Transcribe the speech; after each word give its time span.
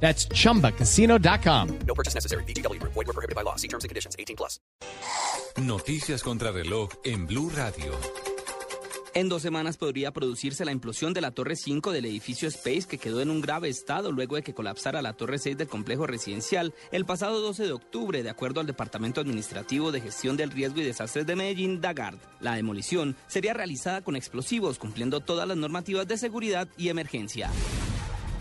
That's 0.00 0.28
chumbacasino.com. 0.28 1.78
No 1.86 1.94
purchase 1.94 2.14
necessary. 2.14 2.44
BGW. 2.44 2.80
Void 2.82 2.94
were 2.94 3.12
prohibited 3.12 3.34
by 3.34 3.42
law. 3.42 3.56
See 3.56 3.68
terms 3.68 3.82
and 3.82 3.88
conditions. 3.88 4.14
18 4.18 4.36
plus. 4.36 4.60
Noticias 5.56 6.22
contra 6.22 6.52
reloj 6.52 6.90
en 7.04 7.26
Blue 7.26 7.50
Radio. 7.54 7.92
En 9.16 9.30
dos 9.30 9.40
semanas 9.40 9.78
podría 9.78 10.10
producirse 10.10 10.66
la 10.66 10.72
implosión 10.72 11.14
de 11.14 11.22
la 11.22 11.30
Torre 11.30 11.56
5 11.56 11.90
del 11.90 12.04
edificio 12.04 12.48
Space 12.48 12.82
que 12.86 12.98
quedó 12.98 13.22
en 13.22 13.30
un 13.30 13.40
grave 13.40 13.70
estado 13.70 14.12
luego 14.12 14.36
de 14.36 14.42
que 14.42 14.52
colapsara 14.52 15.00
la 15.00 15.14
Torre 15.14 15.38
6 15.38 15.56
del 15.56 15.68
complejo 15.68 16.06
residencial 16.06 16.74
el 16.92 17.06
pasado 17.06 17.40
12 17.40 17.64
de 17.64 17.72
octubre, 17.72 18.22
de 18.22 18.28
acuerdo 18.28 18.60
al 18.60 18.66
Departamento 18.66 19.22
Administrativo 19.22 19.90
de 19.90 20.02
Gestión 20.02 20.36
del 20.36 20.50
Riesgo 20.50 20.82
y 20.82 20.84
Desastres 20.84 21.26
de 21.26 21.34
Medellín, 21.34 21.80
DAGARD. 21.80 22.18
La 22.40 22.56
demolición 22.56 23.16
sería 23.26 23.54
realizada 23.54 24.02
con 24.02 24.16
explosivos, 24.16 24.78
cumpliendo 24.78 25.20
todas 25.20 25.48
las 25.48 25.56
normativas 25.56 26.06
de 26.06 26.18
seguridad 26.18 26.68
y 26.76 26.90
emergencia. 26.90 27.50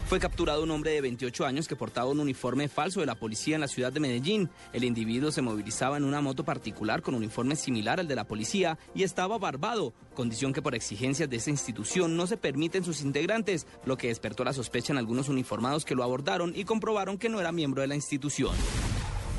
Fue 0.07 0.19
capturado 0.19 0.61
un 0.61 0.69
hombre 0.69 0.91
de 0.91 1.01
28 1.01 1.47
años 1.47 1.67
que 1.67 1.75
portaba 1.75 2.11
un 2.11 2.19
uniforme 2.19 2.67
falso 2.67 2.99
de 2.99 3.07
la 3.07 3.15
policía 3.15 3.55
en 3.55 3.61
la 3.61 3.67
ciudad 3.67 3.91
de 3.91 3.99
Medellín. 3.99 4.51
El 4.71 4.83
individuo 4.83 5.31
se 5.31 5.41
movilizaba 5.41 5.97
en 5.97 6.03
una 6.03 6.21
moto 6.21 6.45
particular 6.45 7.01
con 7.01 7.15
un 7.15 7.23
uniforme 7.23 7.55
similar 7.55 7.99
al 7.99 8.07
de 8.07 8.15
la 8.15 8.27
policía 8.27 8.77
y 8.93 9.01
estaba 9.01 9.39
barbado, 9.39 9.95
condición 10.13 10.53
que 10.53 10.61
por 10.61 10.75
exigencias 10.75 11.27
de 11.27 11.37
esa 11.37 11.49
institución 11.49 12.15
no 12.15 12.27
se 12.27 12.37
permiten 12.37 12.83
sus 12.83 13.01
integrantes, 13.01 13.65
lo 13.83 13.97
que 13.97 14.09
despertó 14.09 14.43
la 14.43 14.53
sospecha 14.53 14.93
en 14.93 14.99
algunos 14.99 15.27
uniformados 15.27 15.85
que 15.85 15.95
lo 15.95 16.03
abordaron 16.03 16.53
y 16.55 16.65
comprobaron 16.65 17.17
que 17.17 17.29
no 17.29 17.39
era 17.39 17.51
miembro 17.51 17.81
de 17.81 17.87
la 17.87 17.95
institución. 17.95 18.53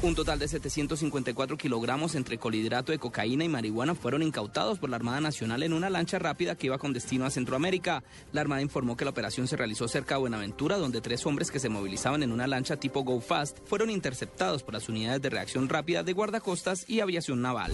Un 0.03 0.15
total 0.15 0.39
de 0.39 0.47
754 0.47 1.57
kilogramos 1.57 2.15
entre 2.17 2.37
colhidrato 2.37 2.93
de 2.93 2.99
cocaína 2.99 3.45
y 3.45 3.49
marihuana 3.49 3.95
fueron 3.95 4.23
incautados 4.23 4.79
por 4.79 4.91
la 4.91 4.97
Armada 4.97 5.23
Nacional 5.23 5.63
en 5.63 5.73
una 5.73 5.89
lancha 5.89 6.19
rápida 6.19 6.55
que 6.55 6.67
iba 6.67 6.77
con 6.77 6.93
destino 6.93 7.25
a 7.25 7.31
Centroamérica. 7.31 8.05
La 8.33 8.43
Armada 8.43 8.61
informó 8.61 8.97
que 8.97 9.07
la 9.07 9.11
operación 9.11 9.49
se 9.49 9.57
realizó 9.57 9.89
cerca 9.89 10.17
de 10.17 10.21
Buenaventura, 10.21 10.77
donde 10.77 11.01
tres 11.01 11.25
hombres 11.25 11.51
que 11.51 11.61
se 11.61 11.71
movilizaban 11.71 12.23
en 12.23 12.31
una 12.31 12.47
lancha 12.47 12.77
tipo 12.77 13.05
Go 13.05 13.21
Fast 13.23 13.59
fueron 13.65 13.89
interceptados 13.89 14.63
por 14.63 14.75
las 14.75 14.89
unidades 14.91 15.23
de 15.23 15.31
reacción 15.31 15.67
rápida 15.69 16.03
de 16.03 16.13
guardacostas 16.13 16.85
y 16.89 17.01
aviación 17.01 17.41
naval. 17.41 17.73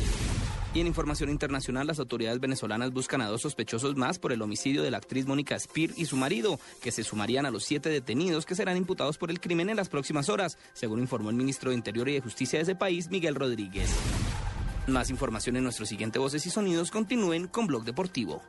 Y 0.75 0.81
en 0.81 0.87
información 0.87 1.29
internacional, 1.29 1.87
las 1.87 1.99
autoridades 1.99 2.41
venezolanas 2.41 2.93
buscan 2.93 3.21
a 3.21 3.27
dos 3.27 3.43
sospechosos 3.43 3.95
más 3.95 4.19
por 4.19 4.33
el 4.33 4.41
homicidio 4.41 4.83
de 4.83 4.91
la 4.91 4.97
actriz 4.97 5.27
Mónica 5.27 5.59
Spear 5.59 5.91
y 5.97 6.07
su 6.07 6.17
marido, 6.17 6.59
que 6.83 6.91
se 6.91 7.05
sumarían 7.05 7.45
a 7.45 7.51
los 7.51 7.65
siete 7.65 7.91
detenidos 7.91 8.47
que 8.47 8.55
serán 8.55 8.79
imputados 8.79 9.19
por 9.19 9.31
el 9.31 9.39
crimen 9.39 9.69
en 9.69 9.77
las 9.77 9.91
próximas 9.91 10.31
horas, 10.31 10.57
según 10.73 11.01
informó 11.01 11.29
el 11.29 11.37
ministro 11.37 11.71
de 11.71 11.77
Interior 11.77 12.09
y 12.09 12.15
de 12.15 12.21
Justicia 12.23 12.59
de 12.59 12.63
ese 12.63 12.75
país, 12.75 13.11
Miguel 13.11 13.35
Rodríguez. 13.35 13.91
Más 14.87 15.11
información 15.11 15.57
en 15.57 15.65
nuestro 15.65 15.85
siguiente 15.85 16.19
Voces 16.19 16.45
y 16.47 16.51
Sonidos. 16.51 16.91
Continúen 16.91 17.49
con 17.49 17.67
Blog 17.67 17.85
Deportivo. 17.85 18.43